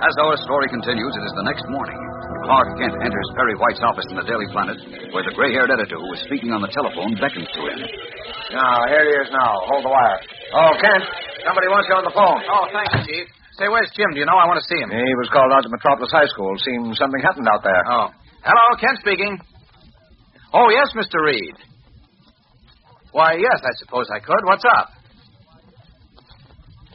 As 0.07 0.15
our 0.21 0.37
story 0.37 0.67
continues, 0.69 1.15
it 1.15 1.23
is 1.25 1.33
the 1.35 1.43
next 1.43 1.65
morning. 1.69 2.16
Clark 2.47 2.79
Kent 2.79 2.95
enters 3.03 3.27
Perry 3.35 3.59
White's 3.59 3.83
office 3.83 4.07
in 4.07 4.15
the 4.15 4.23
Daily 4.23 4.47
Planet, 4.55 4.79
where 5.11 5.27
the 5.27 5.35
gray-haired 5.35 5.67
editor 5.67 5.99
who 5.99 6.07
was 6.07 6.23
speaking 6.23 6.55
on 6.55 6.63
the 6.63 6.71
telephone 6.71 7.11
beckons 7.19 7.51
to 7.51 7.61
him. 7.67 7.83
Now, 8.55 8.87
here 8.87 9.03
he 9.03 9.13
is 9.19 9.27
now. 9.35 9.51
Hold 9.67 9.83
the 9.83 9.91
wire. 9.91 10.19
Oh, 10.55 10.71
Kent, 10.79 11.03
somebody 11.43 11.67
wants 11.67 11.91
you 11.91 11.99
on 11.99 12.07
the 12.07 12.15
phone. 12.15 12.39
Oh, 12.47 12.71
thanks, 12.71 13.03
Chief. 13.03 13.27
Say, 13.59 13.67
where's 13.67 13.91
Jim? 13.91 14.15
Do 14.15 14.23
you 14.23 14.27
know? 14.29 14.39
I 14.39 14.47
want 14.47 14.63
to 14.63 14.67
see 14.71 14.79
him. 14.79 14.87
He 14.87 15.15
was 15.19 15.27
called 15.27 15.51
out 15.51 15.67
to 15.67 15.71
Metropolis 15.73 16.07
High 16.07 16.31
School. 16.31 16.55
Seems 16.63 16.95
something 16.95 17.19
happened 17.19 17.51
out 17.51 17.67
there. 17.67 17.83
Oh. 17.83 18.15
Hello, 18.47 18.65
Kent 18.79 18.95
speaking. 19.03 19.35
Oh, 20.55 20.71
yes, 20.71 20.87
Mr. 20.95 21.19
Reed. 21.19 21.51
Why, 23.11 23.35
yes, 23.35 23.59
I 23.59 23.73
suppose 23.83 24.07
I 24.07 24.23
could. 24.23 24.47
What's 24.47 24.63
up? 24.63 24.95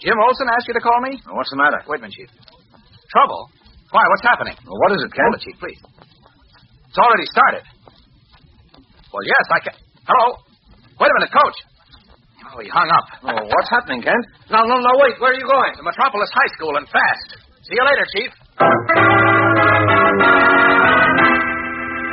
Jim 0.00 0.16
Olsen 0.16 0.48
asked 0.56 0.64
you 0.64 0.74
to 0.74 0.80
call 0.80 0.96
me? 1.04 1.20
What's 1.28 1.52
the 1.52 1.60
matter? 1.60 1.84
Wait 1.84 2.00
a 2.00 2.08
minute, 2.08 2.16
Chief. 2.16 2.30
Trouble? 3.12 3.52
Why, 3.92 4.02
what's 4.08 4.24
happening? 4.24 4.56
Well, 4.64 4.80
what 4.80 4.90
is 4.96 5.04
it, 5.04 5.12
Kent? 5.12 5.28
Hold 5.28 5.36
it, 5.36 5.44
Chief, 5.44 5.56
please. 5.60 5.80
It's 6.88 6.96
already 7.00 7.28
started. 7.28 7.64
Well, 9.12 9.24
yes, 9.28 9.44
I 9.52 9.58
can. 9.60 9.76
Hello? 10.08 10.40
Wait 10.96 11.10
a 11.12 11.14
minute, 11.20 11.32
Coach. 11.32 11.58
Oh, 12.52 12.60
he 12.60 12.68
hung 12.72 12.88
up. 12.88 13.04
Oh, 13.24 13.36
what's 13.48 13.68
happening, 13.68 14.00
Kent? 14.00 14.24
No, 14.48 14.64
no, 14.64 14.76
no, 14.80 14.92
wait. 15.04 15.20
Where 15.20 15.32
are 15.32 15.40
you 15.40 15.44
going? 15.44 15.72
To 15.76 15.82
Metropolis 15.84 16.32
High 16.32 16.50
School 16.56 16.72
and 16.80 16.88
fast. 16.88 17.28
See 17.68 17.76
you 17.76 17.84
later, 17.84 18.04
Chief. 18.16 18.30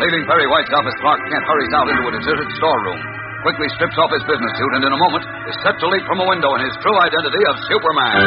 Leaving 0.03 0.23
Perry 0.27 0.47
White's 0.47 0.71
office, 0.71 0.95
Clark 1.03 1.19
Kent 1.27 1.43
hurries 1.43 1.73
out 1.75 1.87
into 1.91 2.03
a 2.07 2.11
deserted 2.15 2.47
storeroom, 2.55 2.99
quickly 3.43 3.67
strips 3.75 3.95
off 3.99 4.11
his 4.15 4.23
business 4.27 4.51
suit, 4.55 4.71
and 4.79 4.83
in 4.83 4.91
a 4.95 4.99
moment 4.99 5.23
is 5.51 5.55
set 5.63 5.75
to 5.79 5.87
leap 5.91 6.03
from 6.07 6.23
a 6.23 6.27
window 6.27 6.55
in 6.55 6.63
his 6.67 6.75
true 6.83 6.95
identity 6.95 7.43
of 7.51 7.55
Superman. 7.67 8.19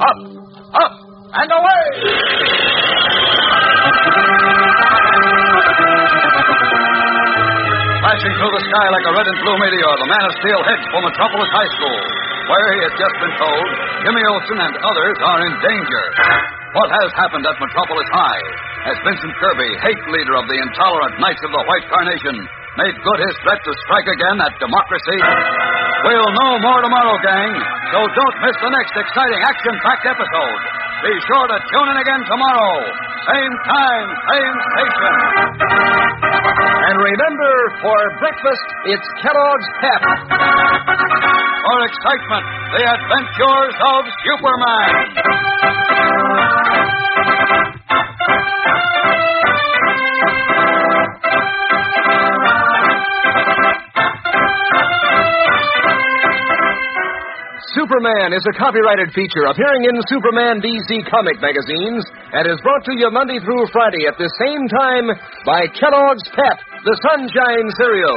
Up, 0.00 0.18
up, 0.72 0.92
and 1.36 1.50
away! 1.52 1.84
Flashing 8.06 8.34
through 8.38 8.54
the 8.54 8.64
sky 8.70 8.86
like 8.94 9.06
a 9.10 9.12
red 9.18 9.26
and 9.26 9.38
blue 9.42 9.58
meteor, 9.58 9.92
the 9.98 10.08
Man 10.08 10.24
of 10.24 10.32
Steel 10.40 10.60
heads 10.62 10.84
for 10.94 11.00
Metropolis 11.02 11.50
High 11.50 11.70
School, 11.76 11.98
where 12.48 12.68
he 12.72 12.78
has 12.86 12.94
just 12.96 13.16
been 13.18 13.34
told 13.36 13.66
Jimmy 14.06 14.22
Olsen 14.30 14.58
and 14.62 14.74
others 14.78 15.16
are 15.26 15.40
in 15.44 15.54
danger. 15.60 16.04
What 16.78 16.88
has 16.92 17.10
happened 17.18 17.44
at 17.44 17.56
Metropolis 17.58 18.08
High? 18.14 18.42
Has 18.86 18.96
Vincent 19.02 19.34
Kirby, 19.42 19.70
hate 19.82 20.04
leader 20.14 20.38
of 20.38 20.46
the 20.46 20.54
intolerant 20.54 21.18
Knights 21.18 21.42
of 21.42 21.50
the 21.50 21.64
White 21.66 21.86
Carnation, 21.90 22.36
made 22.78 22.94
good 23.02 23.20
his 23.26 23.34
threat 23.42 23.58
to 23.58 23.72
strike 23.88 24.06
again 24.06 24.38
at 24.38 24.54
democracy? 24.62 25.18
We'll 26.06 26.30
know 26.30 26.52
more 26.62 26.80
tomorrow, 26.86 27.18
gang, 27.18 27.50
so 27.90 27.98
don't 28.06 28.36
miss 28.46 28.56
the 28.62 28.70
next 28.70 28.94
exciting 28.94 29.42
action-packed 29.42 30.06
episode. 30.06 30.85
Be 31.04 31.12
sure 31.28 31.46
to 31.46 31.58
tune 31.68 31.88
in 31.92 31.98
again 32.00 32.22
tomorrow. 32.24 32.74
Same 33.28 33.54
time, 33.68 34.06
same 34.32 34.56
station. 34.72 35.12
And 36.88 36.96
remember, 36.96 37.52
for 37.84 37.98
breakfast, 38.18 38.66
it's 38.86 39.06
Kellogg's 39.20 39.68
Pep. 39.84 40.02
For 41.66 41.78
excitement, 41.84 42.44
the 42.72 42.82
adventures 42.96 43.76
of 43.76 44.00
Superman. 44.24 45.55
Superman 57.96 58.36
is 58.36 58.44
a 58.44 58.52
copyrighted 58.52 59.08
feature 59.16 59.48
appearing 59.48 59.88
in 59.88 59.96
Superman 60.12 60.60
DC 60.60 61.08
comic 61.08 61.40
magazines 61.40 62.04
and 62.28 62.44
is 62.44 62.60
brought 62.60 62.84
to 62.84 62.92
you 62.92 63.08
Monday 63.10 63.40
through 63.40 63.64
Friday 63.72 64.04
at 64.04 64.20
the 64.20 64.28
same 64.36 64.68
time 64.68 65.08
by 65.48 65.64
Kellogg's 65.72 66.28
Pep, 66.36 66.60
the 66.84 66.92
Sunshine 67.00 67.68
Cereal. 67.80 68.16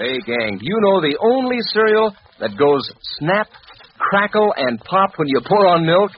Say, 0.00 0.24
gang, 0.24 0.56
do 0.56 0.64
you 0.64 0.78
know 0.88 1.04
the 1.04 1.20
only 1.20 1.60
cereal 1.76 2.16
that 2.40 2.56
goes 2.56 2.88
snap, 3.20 3.48
crackle, 3.98 4.54
and 4.56 4.80
pop 4.80 5.18
when 5.18 5.28
you 5.28 5.42
pour 5.44 5.68
on 5.68 5.84
milk? 5.84 6.12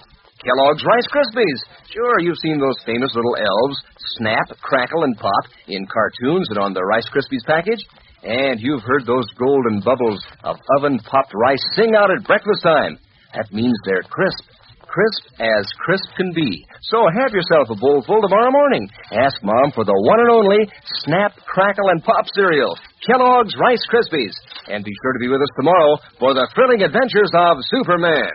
Kellogg's 0.47 0.85
Rice 0.87 1.09
Krispies. 1.11 1.59
Sure, 1.91 2.21
you've 2.21 2.38
seen 2.38 2.61
those 2.61 2.79
famous 2.87 3.11
little 3.17 3.35
elves 3.35 3.83
snap, 4.14 4.47
crackle, 4.62 5.03
and 5.03 5.17
pop 5.17 5.50
in 5.67 5.87
cartoons 5.87 6.47
and 6.50 6.59
on 6.59 6.73
the 6.73 6.85
Rice 6.85 7.09
Krispies 7.11 7.43
package. 7.47 7.83
And 8.25 8.57
you've 8.59 8.83
heard 8.83 9.04
those 9.04 9.28
golden 9.37 9.81
bubbles 9.85 10.25
of 10.45 10.57
oven 10.78 10.99
popped 11.04 11.33
rice 11.35 11.61
sing 11.76 11.95
out 11.95 12.11
at 12.11 12.25
breakfast 12.25 12.62
time. 12.62 12.99
That 13.35 13.52
means 13.52 13.76
they're 13.85 14.02
crisp. 14.09 14.45
Crisp 14.81 15.23
as 15.40 15.66
crisp 15.85 16.09
can 16.16 16.33
be. 16.33 16.64
So 16.88 17.04
have 17.21 17.35
yourself 17.35 17.69
a 17.69 17.75
bowl 17.75 18.02
full 18.07 18.23
tomorrow 18.23 18.50
morning. 18.50 18.88
Ask 19.12 19.43
Mom 19.43 19.73
for 19.75 19.85
the 19.85 19.93
one 19.93 20.21
and 20.21 20.31
only 20.31 20.71
Snap, 21.04 21.37
Crackle, 21.45 21.90
and 21.90 22.02
Pop 22.02 22.25
cereal, 22.33 22.78
Kellogg's 23.04 23.57
Rice 23.61 23.83
Krispies. 23.93 24.33
And 24.69 24.85
be 24.85 24.93
sure 25.02 25.12
to 25.12 25.19
be 25.19 25.28
with 25.28 25.43
us 25.43 25.52
tomorrow 25.57 25.99
for 26.19 26.33
the 26.33 26.49
thrilling 26.54 26.83
adventures 26.83 27.33
of 27.35 27.59
Superman. 27.69 28.33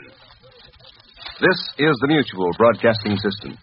This 1.39 1.60
is 1.79 1.96
the 2.01 2.12
Mutual 2.12 2.51
Broadcasting 2.58 3.15
System. 3.17 3.58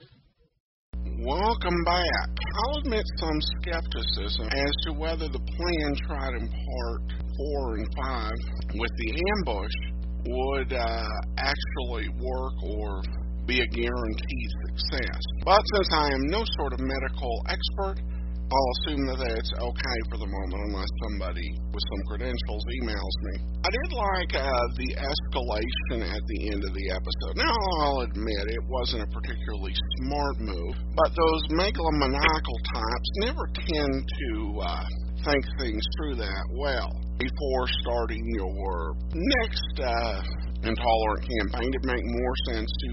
Welcome 1.26 1.83
back. 1.83 2.28
I'll 2.54 2.78
admit 2.78 3.02
some 3.18 3.40
skepticism 3.59 4.47
as 4.47 4.73
to 4.87 4.92
whether 4.92 5.26
the 5.26 5.42
plan 5.42 5.90
tried 6.06 6.35
in 6.38 6.47
part 6.47 7.02
four 7.35 7.75
and 7.75 7.88
five 7.99 8.38
with 8.78 8.92
the 8.95 9.11
ambush 9.35 9.75
would 10.23 10.73
uh, 10.73 11.09
actually 11.37 12.14
work 12.23 12.54
or 12.62 13.02
be 13.45 13.59
a 13.59 13.66
guaranteed 13.66 14.50
success. 14.71 15.18
But 15.45 15.59
since 15.75 15.88
I 15.95 16.06
am 16.14 16.30
no 16.30 16.45
sort 16.62 16.75
of 16.75 16.78
medical 16.78 17.42
expert, 17.50 17.97
I'll 18.46 18.72
assume 18.78 19.02
that 19.10 19.18
it's 19.34 19.50
okay 19.58 19.98
for 20.06 20.22
the 20.22 20.30
moment 20.30 20.70
unless 20.70 20.86
somebody 21.10 21.50
with 21.74 21.82
some 21.82 22.02
credentials 22.06 22.62
emails 22.78 23.16
me. 23.26 23.34
I 23.66 23.70
did 23.74 23.90
like 23.90 24.32
uh, 24.38 24.66
the 24.78 24.90
escalation 25.02 26.06
at 26.06 26.22
the 26.22 26.54
end 26.54 26.62
of 26.62 26.70
the 26.70 26.86
episode. 26.94 27.34
Now, 27.42 27.50
I'll 27.82 28.06
admit 28.06 28.46
it 28.46 28.62
wasn't 28.70 29.02
a 29.02 29.10
particularly 29.10 29.74
smart 29.98 30.38
move, 30.38 30.78
but 30.94 31.10
those 31.18 31.42
megalomaniacal 31.58 32.58
types 32.70 33.10
never 33.26 33.50
tend 33.50 33.94
to 34.14 34.30
uh, 34.62 34.86
think 35.26 35.42
things 35.58 35.82
through 35.98 36.22
that 36.22 36.44
well 36.54 36.94
before 37.18 37.66
starting 37.82 38.22
your 38.38 38.94
next 39.10 39.74
uh, 39.82 40.22
intolerant 40.62 41.22
campaign. 41.26 41.74
It'd 41.74 41.82
make 41.82 42.06
more 42.06 42.34
sense 42.54 42.70
to 42.70 42.90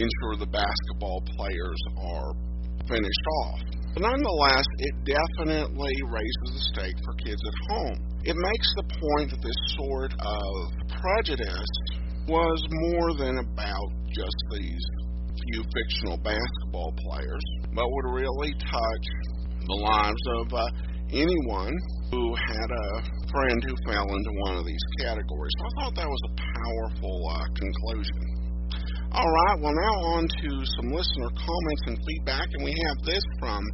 ensure 0.00 0.40
the 0.40 0.48
basketball 0.48 1.20
players 1.36 1.80
are 2.00 2.32
finished 2.88 3.26
off. 3.42 3.60
But 3.94 4.12
nonetheless, 4.12 4.66
it 4.78 4.94
definitely 5.08 5.96
raises 6.04 6.48
the 6.52 6.64
stake 6.74 6.98
for 7.04 7.14
kids 7.24 7.40
at 7.40 7.56
home. 7.72 7.96
It 8.24 8.36
makes 8.36 8.68
the 8.76 8.86
point 8.92 9.30
that 9.30 9.40
this 9.40 9.60
sort 9.80 10.12
of 10.12 10.52
prejudice 11.00 11.72
was 12.28 12.58
more 12.92 13.14
than 13.16 13.38
about 13.38 13.88
just 14.12 14.36
these 14.52 14.84
few 15.52 15.62
fictional 15.72 16.18
basketball 16.18 16.92
players, 17.08 17.44
but 17.72 17.84
would 17.86 18.08
really 18.12 18.52
touch 18.60 19.06
the 19.64 19.78
lives 19.80 20.24
of 20.40 20.52
uh, 20.52 20.64
anyone 21.12 21.74
who 22.10 22.34
had 22.34 22.68
a 22.70 22.88
friend 23.30 23.58
who 23.64 23.74
fell 23.86 24.06
into 24.06 24.32
one 24.46 24.56
of 24.56 24.66
these 24.66 24.86
categories. 25.00 25.52
So 25.58 25.64
I 25.64 25.70
thought 25.80 25.94
that 25.96 26.08
was 26.08 26.22
a 26.26 26.34
powerful 26.36 27.16
uh, 27.30 27.46
conclusion. 27.54 28.35
All 29.16 29.32
right, 29.32 29.56
well, 29.64 29.72
now 29.72 29.96
on 30.12 30.28
to 30.28 30.48
some 30.76 30.92
listener 30.92 31.32
comments 31.40 31.82
and 31.88 31.96
feedback, 32.04 32.52
and 32.52 32.60
we 32.60 32.76
have 32.84 33.00
this 33.08 33.24
from 33.40 33.64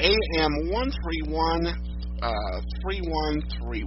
AM131 0.00 1.68
uh, 2.24 2.56
3131. 2.88 3.84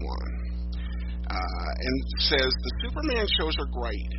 Uh, 1.34 1.70
and 1.82 1.96
says 2.30 2.46
the 2.46 2.74
Superman 2.86 3.26
shows 3.42 3.58
are 3.58 3.66
great. 3.74 4.12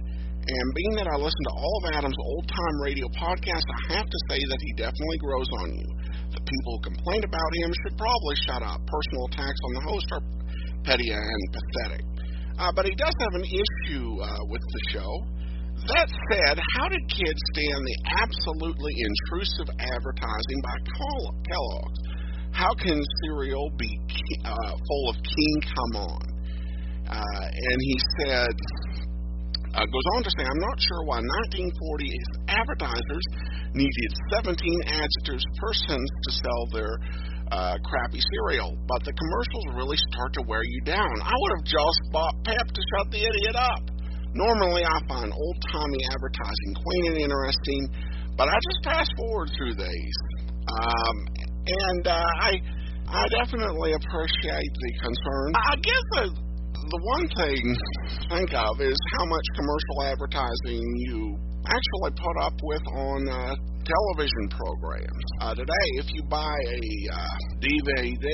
And 0.50 0.66
being 0.74 0.98
that 0.98 1.06
I 1.06 1.14
listen 1.14 1.44
to 1.46 1.54
all 1.54 1.74
of 1.78 1.94
Adam's 1.94 2.18
old 2.18 2.50
time 2.50 2.76
radio 2.82 3.06
podcasts, 3.14 3.70
I 3.86 4.02
have 4.02 4.10
to 4.10 4.18
say 4.26 4.42
that 4.42 4.58
he 4.58 4.82
definitely 4.82 5.18
grows 5.22 5.46
on 5.62 5.70
you. 5.70 5.86
The 6.34 6.42
people 6.42 6.70
who 6.74 6.90
complain 6.90 7.22
about 7.22 7.50
him 7.62 7.70
should 7.86 7.94
probably 7.94 8.34
shut 8.50 8.66
up. 8.66 8.82
Personal 8.82 9.30
attacks 9.30 9.62
on 9.62 9.72
the 9.78 9.84
host 9.86 10.06
are 10.10 10.22
petty 10.82 11.14
and 11.14 11.42
pathetic. 11.54 12.02
Uh, 12.58 12.74
but 12.74 12.82
he 12.82 12.98
does 12.98 13.14
have 13.14 13.34
an 13.38 13.46
issue 13.46 14.18
uh, 14.18 14.42
with 14.50 14.64
the 14.74 14.82
show. 14.90 15.37
That 15.88 16.08
said, 16.28 16.60
how 16.76 16.88
did 16.92 17.00
kids 17.08 17.40
stand 17.56 17.80
the 17.80 17.96
absolutely 18.20 18.92
intrusive 18.92 19.72
advertising 19.80 20.60
by 20.60 20.76
Kellogg's? 21.48 22.00
How 22.52 22.74
can 22.76 23.00
cereal 23.24 23.72
be 23.78 23.96
uh, 24.44 24.52
full 24.52 25.04
of 25.08 25.16
King 25.24 25.56
Come 25.64 25.94
On? 26.12 26.24
Uh, 27.08 27.44
and 27.48 27.78
he 27.80 27.96
said, 28.20 28.52
uh, 29.72 29.84
goes 29.88 30.08
on 30.16 30.24
to 30.24 30.30
say, 30.36 30.44
I'm 30.44 30.60
not 30.60 30.76
sure 30.76 31.02
why 31.08 31.24
1940s 31.24 32.26
advertisers 32.52 33.24
needed 33.72 34.10
17 34.36 34.60
adjectives 34.92 35.44
per 35.56 35.72
sentence 35.88 36.12
to 36.24 36.30
sell 36.36 36.62
their 36.72 36.92
uh, 37.48 37.76
crappy 37.80 38.20
cereal, 38.36 38.76
but 38.84 39.04
the 39.04 39.12
commercials 39.16 39.64
really 39.72 39.96
start 40.12 40.34
to 40.34 40.42
wear 40.44 40.60
you 40.64 40.80
down. 40.84 41.16
I 41.24 41.32
would 41.32 41.52
have 41.56 41.64
just 41.64 42.00
bought 42.12 42.34
Pep 42.44 42.66
to 42.66 42.82
shut 42.92 43.10
the 43.10 43.24
idiot 43.24 43.56
up. 43.56 43.97
Normally, 44.34 44.84
I 44.84 44.98
find 45.08 45.32
old 45.32 45.58
timey 45.72 46.02
advertising 46.12 46.72
quaint 46.76 47.04
and 47.14 47.18
interesting, 47.24 47.82
but 48.36 48.48
I 48.48 48.54
just 48.54 48.80
fast 48.84 49.10
forward 49.16 49.50
through 49.56 49.74
these. 49.74 50.18
Um, 50.68 51.16
and 51.68 52.06
uh, 52.06 52.28
I, 52.40 52.52
I 53.08 53.22
definitely 53.40 53.92
appreciate 53.96 54.72
the 54.72 54.92
concern. 55.00 55.48
I 55.56 55.74
guess 55.80 56.04
the, 56.12 56.24
the 56.76 57.00
one 57.16 57.26
thing 57.40 57.62
to 57.64 58.28
think 58.28 58.52
of 58.52 58.80
is 58.80 58.98
how 59.16 59.24
much 59.24 59.46
commercial 59.56 59.96
advertising 60.12 60.84
you 61.08 61.36
actually 61.64 62.12
put 62.16 62.36
up 62.44 62.54
with 62.62 62.82
on 62.96 63.28
uh, 63.28 63.54
television 63.84 64.44
programs. 64.52 65.24
Uh, 65.40 65.54
today, 65.54 65.88
if 65.96 66.06
you 66.12 66.22
buy 66.28 66.56
a 66.68 66.80
uh, 67.12 67.36
DVD, 67.60 68.28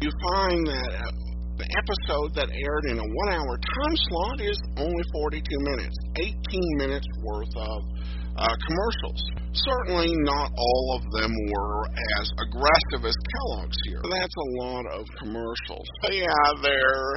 you 0.00 0.10
find 0.32 0.66
that 0.68 1.12
the 1.60 1.68
episode 1.76 2.32
that 2.40 2.48
aired 2.48 2.84
in 2.88 2.96
a 2.96 3.04
one 3.04 3.30
hour 3.36 3.52
time 3.60 3.96
slot 4.08 4.40
is 4.40 4.56
only 4.80 5.04
42 5.12 5.44
minutes, 5.76 5.96
18 6.16 6.32
minutes 6.80 7.04
worth 7.20 7.52
of 7.52 7.78
uh, 8.40 8.54
commercials. 8.64 9.20
Certainly 9.52 10.08
not 10.24 10.48
all 10.56 10.86
of 10.96 11.02
them 11.12 11.32
were 11.52 11.84
as 12.16 12.26
aggressive 12.48 13.04
as 13.04 13.12
Kellogg's 13.12 13.76
here. 13.84 14.00
That's 14.00 14.38
a 14.40 14.48
lot 14.64 14.84
of 14.88 15.04
commercials. 15.20 15.84
But 16.00 16.16
yeah, 16.16 16.48
they're 16.64 17.12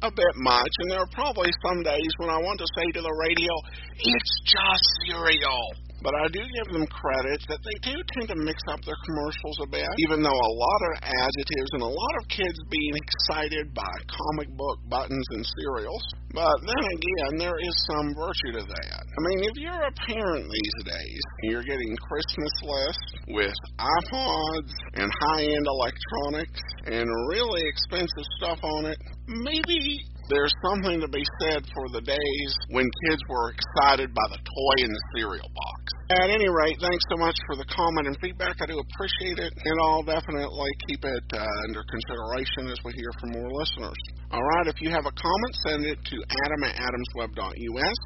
a 0.00 0.10
bit 0.10 0.34
much, 0.40 0.72
and 0.80 0.90
there 0.90 1.04
are 1.04 1.12
probably 1.12 1.52
some 1.60 1.82
days 1.84 2.10
when 2.16 2.30
I 2.30 2.40
want 2.40 2.56
to 2.60 2.68
say 2.76 2.86
to 2.96 3.02
the 3.04 3.14
radio, 3.20 3.52
it's 4.00 4.32
just 4.48 4.84
cereal. 5.04 5.83
But 6.04 6.12
I 6.20 6.28
do 6.28 6.44
give 6.44 6.68
them 6.68 6.84
credit 6.92 7.40
that 7.48 7.64
they 7.64 7.76
do 7.88 7.96
tend 8.12 8.28
to 8.28 8.36
mix 8.44 8.60
up 8.68 8.84
their 8.84 9.00
commercials 9.08 9.58
a 9.64 9.68
bit, 9.72 9.88
even 10.04 10.20
though 10.20 10.36
a 10.36 10.52
lot 10.52 10.80
of 10.92 10.92
adjectives 11.00 11.70
and 11.72 11.80
a 11.80 11.88
lot 11.88 12.14
of 12.20 12.28
kids 12.28 12.58
being 12.68 12.92
excited 12.92 13.72
by 13.72 13.88
comic 14.04 14.52
book 14.52 14.84
buttons 14.92 15.24
and 15.32 15.40
cereals. 15.64 16.04
But 16.36 16.60
then 16.60 16.84
again, 16.84 17.32
there 17.40 17.56
is 17.56 17.74
some 17.88 18.12
virtue 18.12 18.52
to 18.60 18.64
that. 18.68 19.00
I 19.00 19.20
mean, 19.32 19.48
if 19.48 19.56
you're 19.56 19.86
a 19.88 19.96
parent 20.04 20.44
these 20.44 20.78
days, 20.84 21.22
you're 21.48 21.64
getting 21.64 21.96
Christmas 21.96 22.54
lists 22.68 23.10
with 23.32 23.56
iPods 23.80 24.72
and 25.00 25.08
high-end 25.08 25.66
electronics 25.72 26.60
and 26.84 27.08
really 27.32 27.62
expensive 27.64 28.28
stuff 28.36 28.60
on 28.60 28.92
it, 28.92 28.98
maybe 29.24 30.04
there's 30.28 30.52
something 30.64 31.00
to 31.00 31.08
be 31.08 31.24
said 31.42 31.64
for 31.74 31.88
the 31.92 32.00
days 32.00 32.50
when 32.70 32.88
kids 33.06 33.22
were 33.28 33.52
excited 33.52 34.14
by 34.14 34.26
the 34.32 34.40
toy 34.40 34.76
in 34.84 34.90
the 34.90 35.04
cereal 35.16 35.50
box. 35.52 35.80
At 36.10 36.28
any 36.28 36.48
rate, 36.48 36.76
thanks 36.80 37.04
so 37.08 37.16
much 37.16 37.36
for 37.48 37.56
the 37.56 37.64
comment 37.68 38.08
and 38.08 38.16
feedback. 38.20 38.56
I 38.60 38.66
do 38.66 38.76
appreciate 38.76 39.40
it, 39.40 39.52
and 39.52 39.76
I'll 39.80 40.04
definitely 40.04 40.72
keep 40.88 41.04
it 41.04 41.26
uh, 41.32 41.44
under 41.68 41.84
consideration 41.88 42.68
as 42.72 42.80
we 42.84 42.92
hear 42.96 43.12
from 43.20 43.32
more 43.36 43.50
listeners. 43.52 44.00
All 44.32 44.42
right, 44.42 44.66
if 44.68 44.80
you 44.80 44.90
have 44.90 45.04
a 45.04 45.14
comment, 45.16 45.52
send 45.68 45.84
it 45.84 45.98
to 46.00 46.16
adam 46.44 46.60
at 46.64 46.76
adamsweb.us. 46.76 48.00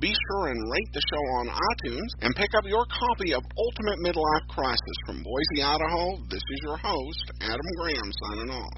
Be 0.00 0.14
sure 0.14 0.46
and 0.46 0.60
rate 0.70 0.90
the 0.94 1.02
show 1.10 1.24
on 1.42 1.46
iTunes 1.50 2.10
and 2.22 2.30
pick 2.36 2.54
up 2.54 2.62
your 2.70 2.86
copy 2.86 3.34
of 3.34 3.42
Ultimate 3.42 3.98
Midlife 3.98 4.46
Crisis 4.48 4.98
from 5.04 5.24
Boise, 5.26 5.58
Idaho. 5.58 6.22
This 6.30 6.38
is 6.38 6.60
your 6.62 6.76
host, 6.76 7.24
Adam 7.42 7.68
Graham, 7.82 8.10
signing 8.30 8.50
off. 8.54 8.76